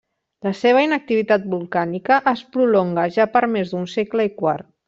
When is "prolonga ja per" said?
2.57-3.47